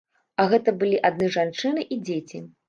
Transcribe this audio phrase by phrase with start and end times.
[0.43, 2.43] А гэта былі адны жанчыны і дзеці.